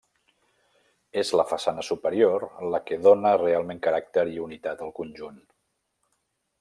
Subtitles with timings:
[1.23, 5.39] És la façana superior la que dóna realment caràcter i unitat al conjunt.